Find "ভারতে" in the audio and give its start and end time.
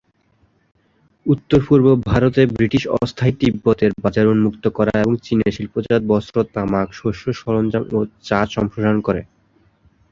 2.05-2.41